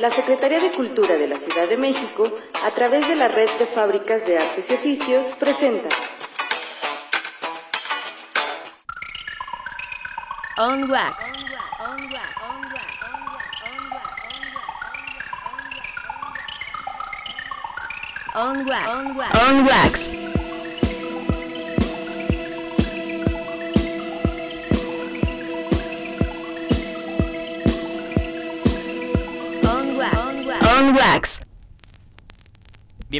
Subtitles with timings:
[0.00, 2.32] la Secretaría de Cultura de la Ciudad de México,
[2.64, 5.90] a través de la Red de Fábricas de Artes y Oficios, presenta
[10.56, 11.22] On Wax.
[18.34, 18.88] On Wax.
[19.34, 20.19] On Wax.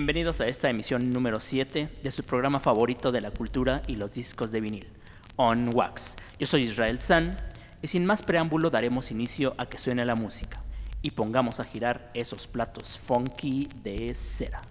[0.00, 4.14] Bienvenidos a esta emisión número 7 de su programa favorito de la cultura y los
[4.14, 4.86] discos de vinil,
[5.36, 6.16] On Wax.
[6.38, 7.36] Yo soy Israel San
[7.82, 10.62] y sin más preámbulo daremos inicio a que suene la música
[11.02, 14.62] y pongamos a girar esos platos funky de cera.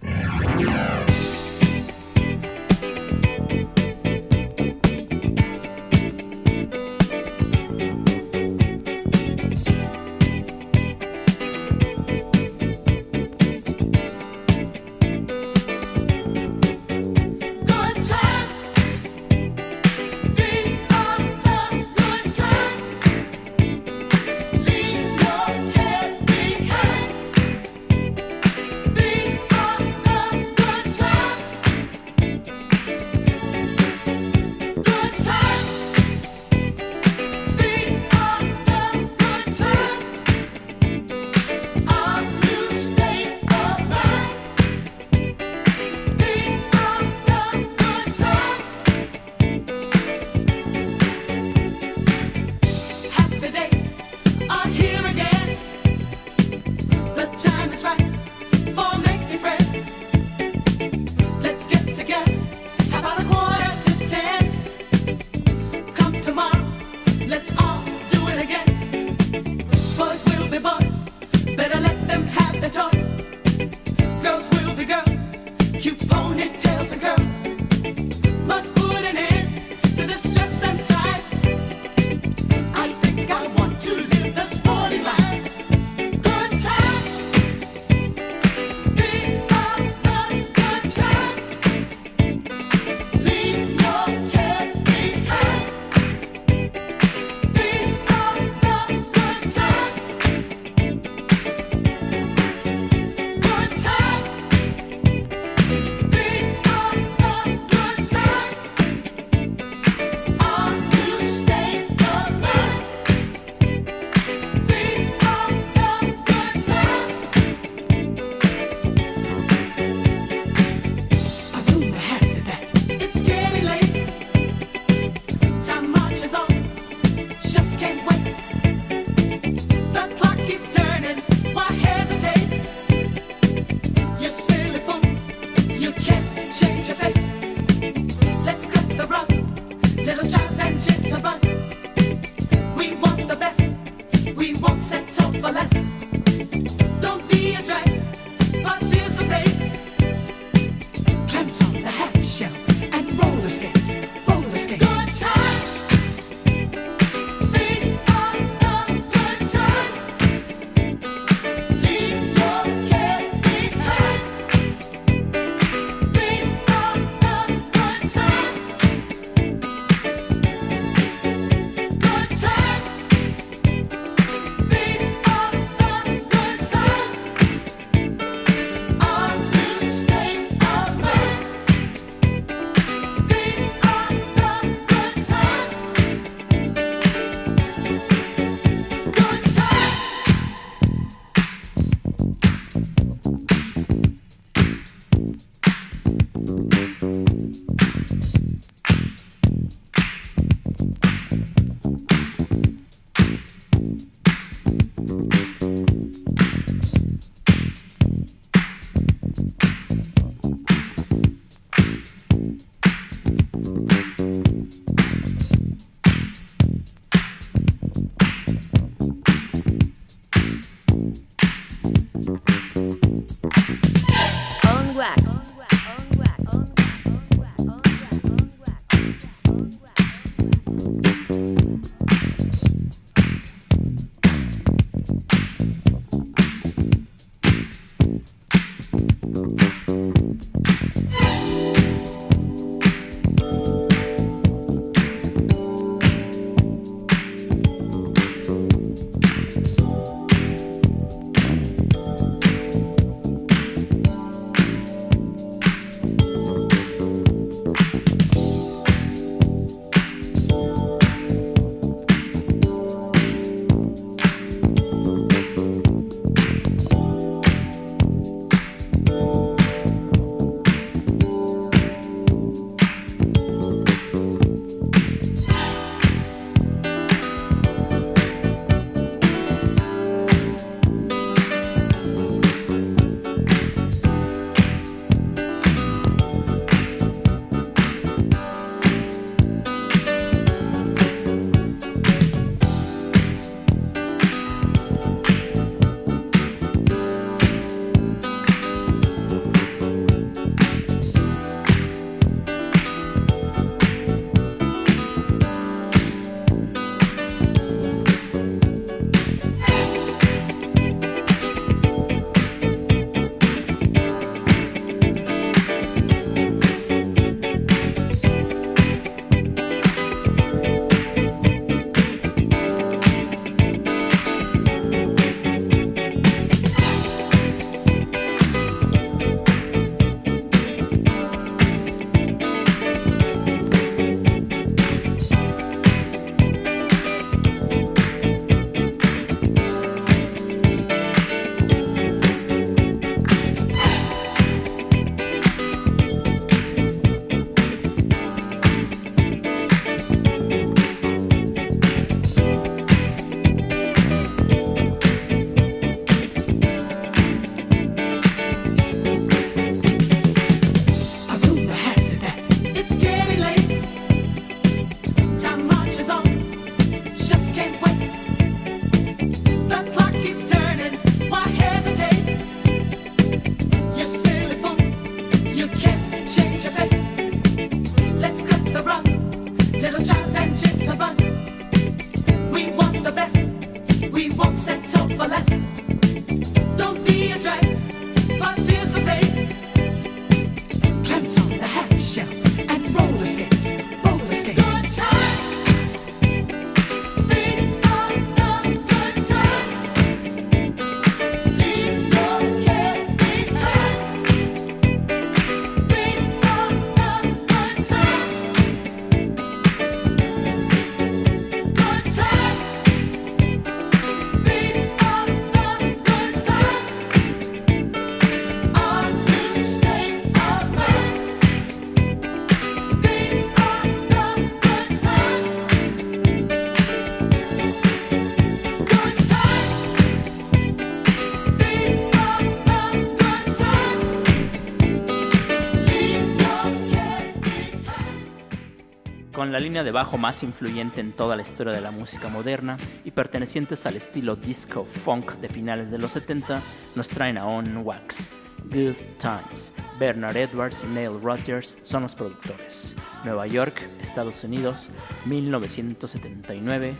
[439.60, 443.10] la línea de bajo más influyente en toda la historia de la música moderna y
[443.10, 446.62] pertenecientes al estilo disco funk de finales de los 70,
[446.94, 448.34] nos traen a On Wax.
[448.70, 449.74] Good Times.
[449.98, 452.96] Bernard Edwards y Neil Rogers son los productores.
[453.22, 454.90] Nueva York, Estados Unidos,
[455.26, 456.94] 1979.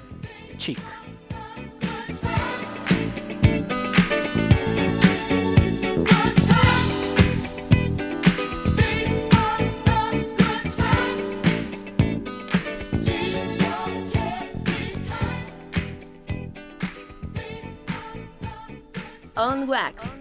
[0.59, 0.79] Chic.
[19.81, 20.20] Facts.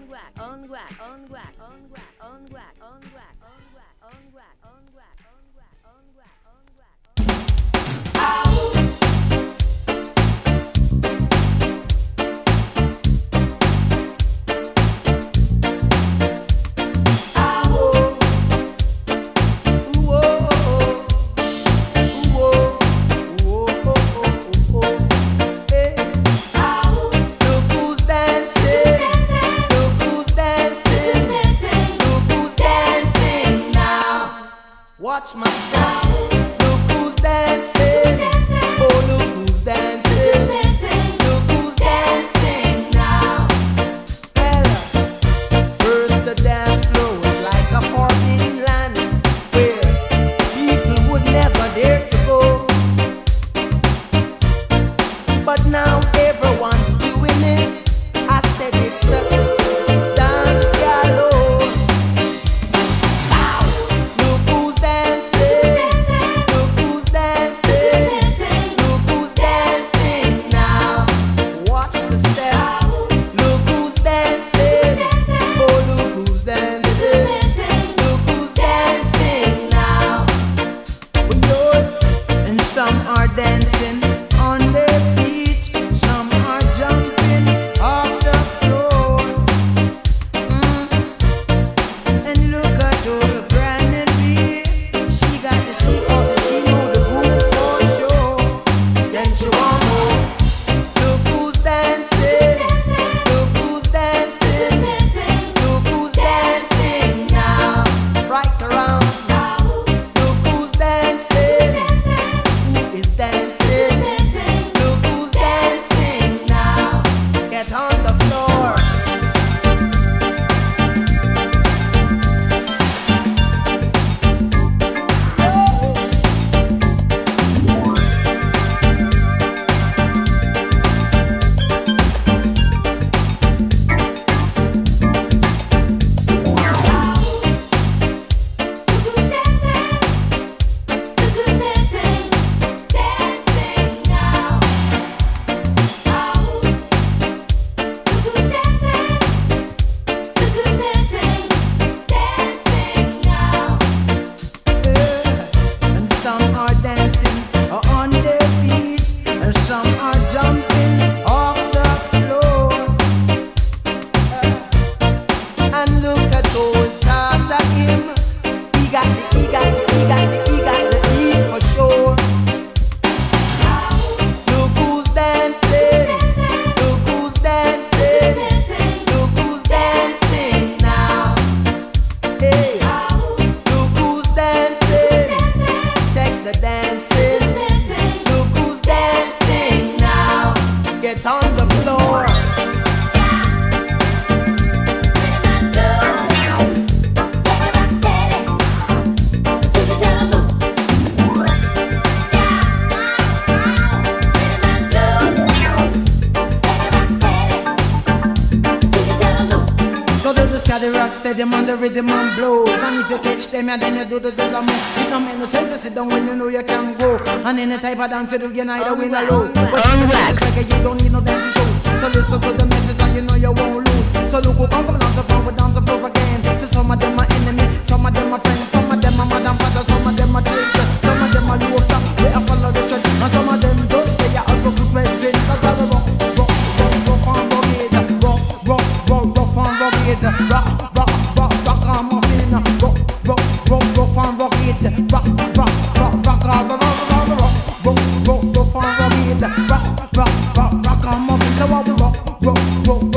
[211.10, 212.68] rock steady on the rhythm and blues.
[212.68, 214.96] And if you catch them, and then you do the dollar move.
[214.96, 217.16] It don't make no sense to sit down when you know you can go.
[217.18, 219.52] And any type of dance you do, you neither win or lose.
[219.52, 220.40] But relax.
[220.40, 222.00] Like you don't need no dancing shoes.
[222.00, 224.30] So listen to the message, and you know you won't lose.
[224.30, 226.58] So look who come from down the floor, down the floor again.
[226.58, 228.49] So some of them are some of them are.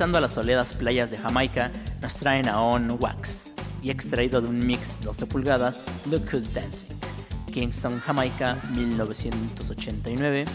[0.00, 3.52] regresando a las soleadas playas de Jamaica, nos traen a On Wax
[3.82, 6.96] y extraído de un mix 12 pulgadas, The Cool Dancing,
[7.52, 10.46] Kingston, Jamaica, 1989,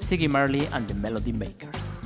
[0.00, 2.00] Siggy Marley and the Melody Makers.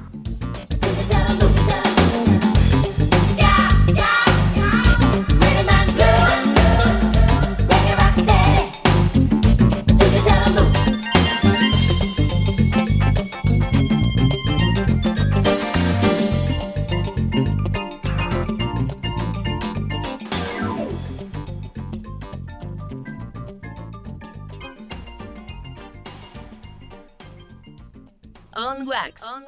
[28.83, 28.89] On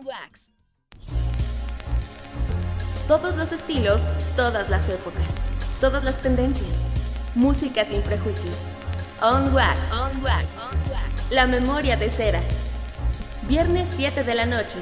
[0.05, 0.53] Wax.
[3.09, 4.03] Todos los estilos,
[4.37, 5.27] todas las épocas,
[5.81, 6.83] todas las tendencias.
[7.35, 8.69] Música sin prejuicios.
[9.21, 9.81] On Wax.
[9.91, 10.45] On Wax.
[10.59, 11.33] On Wax.
[11.33, 12.39] La memoria de cera.
[13.49, 14.79] Viernes 7 de la noche.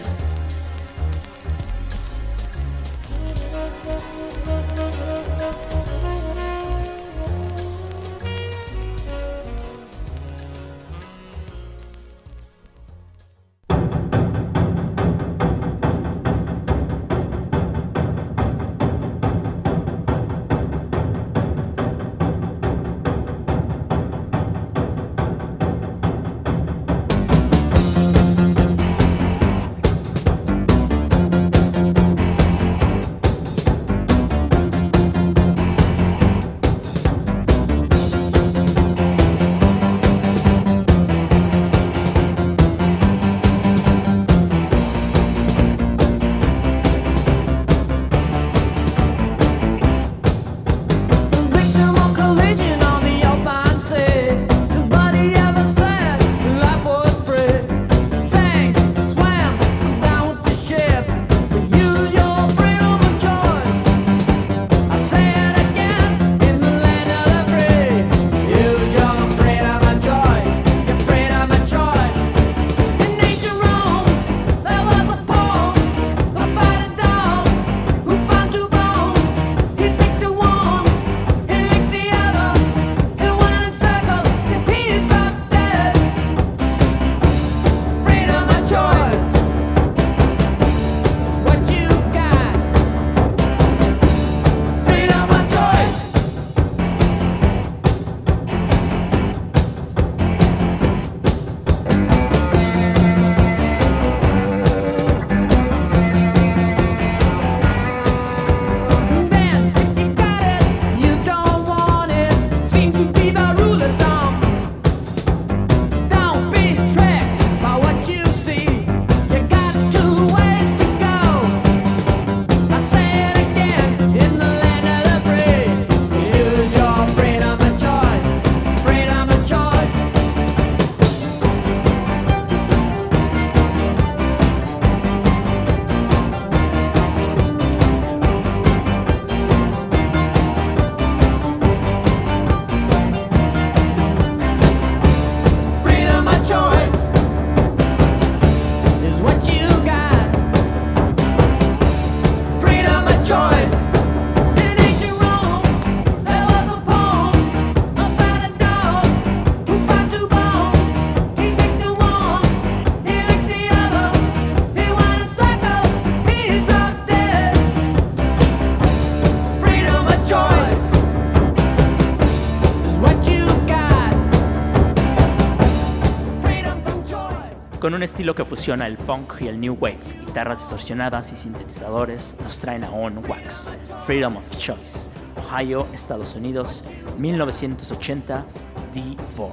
[178.03, 182.59] Un estilo que fusiona el punk y el new wave, guitarras distorsionadas y sintetizadores, nos
[182.59, 183.71] traen a On Wax,
[184.05, 186.85] Freedom of Choice, Ohio, Estados Unidos,
[187.19, 188.45] 1980,
[188.93, 189.53] D4.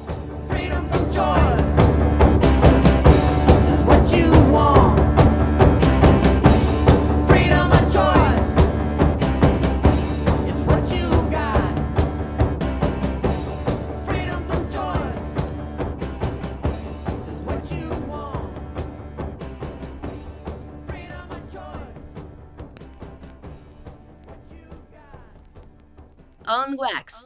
[0.50, 1.62] Freedom of choice
[3.86, 4.79] what you want.
[26.70, 27.26] On Wax.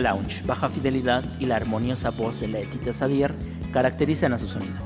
[0.00, 3.34] Lounge, baja fidelidad y la armoniosa voz de Letita Xavier
[3.72, 4.78] caracterizan a su sonido.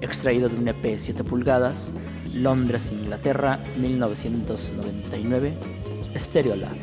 [0.00, 1.92] Extraído de un EP 7 pulgadas,
[2.32, 5.54] Londres, Inglaterra, 1999,
[6.16, 6.76] Stereo Lab.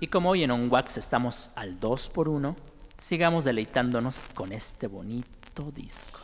[0.00, 4.86] Y como hoy en On Wax estamos al 2 por 1 sigamos deleitándonos con este
[4.88, 6.18] bonito disco.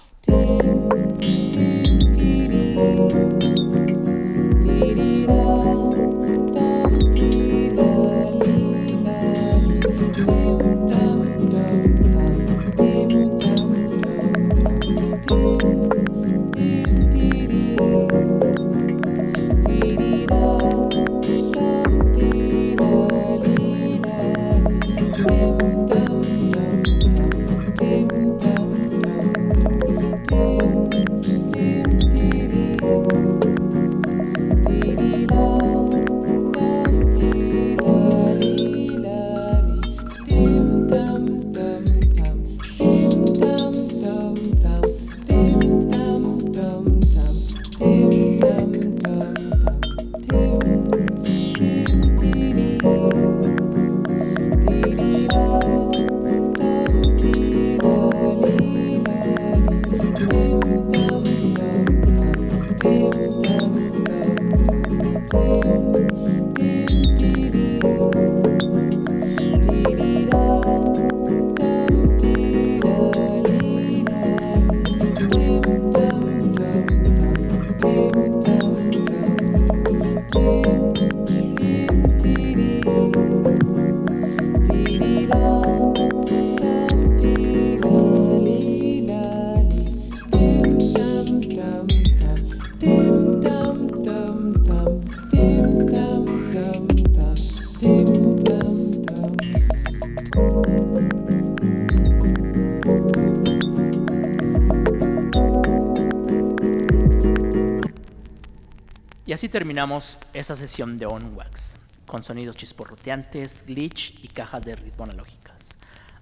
[109.75, 111.75] Terminamos esa sesión de On Wax,
[112.07, 115.71] con sonidos chisporroteantes, glitch y cajas de ritmo analógicas.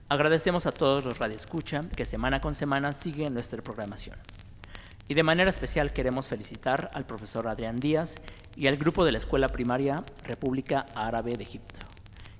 [0.08, 4.16] Agradecemos a todos los radioescucha que semana con semana siguen nuestra programación.
[5.06, 8.22] Y de manera especial queremos felicitar al profesor Adrián Díaz
[8.56, 11.80] y al grupo de la Escuela Primaria República Árabe de Egipto,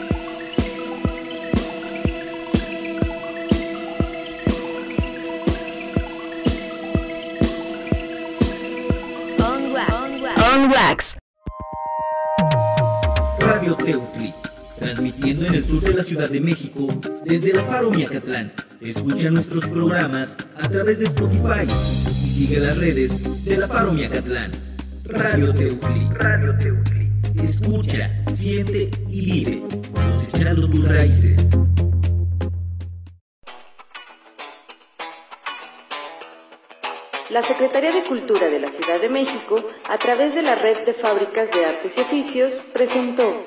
[9.40, 10.38] On Wax.
[10.38, 11.16] On Wax.
[13.40, 14.34] Radio Teutli,
[14.78, 16.88] transmitiendo en el sur de la Ciudad de México
[17.24, 18.52] desde la Faro Miacatlán.
[18.80, 24.50] Escucha nuestros programas a través de Spotify y sigue las redes de la Faro Miacatlán.
[25.06, 26.08] Radio Teutli.
[26.18, 26.93] Radio Teutli.
[27.42, 31.36] Escucha, siente y vive, cosechando tus raíces.
[37.30, 40.94] La Secretaría de Cultura de la Ciudad de México, a través de la Red de
[40.94, 43.46] Fábricas de Artes y Oficios, presentó